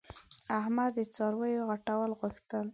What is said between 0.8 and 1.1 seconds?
د